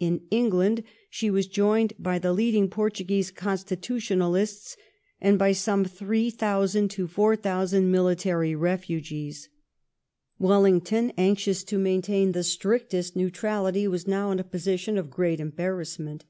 In 0.00 0.22
England 0.30 0.82
she 1.10 1.28
was 1.28 1.46
joined 1.46 1.92
by 1.98 2.18
the 2.18 2.32
leading 2.32 2.70
Portuguese 2.70 3.30
constitutional 3.30 4.34
ists, 4.34 4.78
and 5.20 5.38
by 5.38 5.52
some 5.52 5.84
3,000 5.84 6.88
to 6.92 7.06
4,000 7.06 7.90
military 7.90 8.54
refugees. 8.54 9.50
Wellington, 10.38 11.12
anxious 11.18 11.62
to 11.64 11.78
maintain 11.78 12.32
the 12.32 12.44
strictest 12.44 13.14
neutrality, 13.14 13.86
was 13.86 14.06
now 14.08 14.30
in 14.30 14.38
a 14.38 14.42
position 14.42 14.96
of 14.96 15.10
great 15.10 15.38
embarrassment. 15.38 16.24